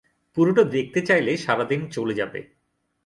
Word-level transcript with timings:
পুরোটা 0.37 0.63
ঘুরে 0.63 0.71
দেখতে 0.71 0.99
চাইলে 1.01 1.31
সারাদিন 1.37 1.81
চলে 1.87 2.13
যাবে। 2.13 2.39